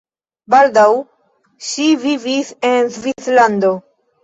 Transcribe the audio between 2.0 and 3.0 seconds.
vivis en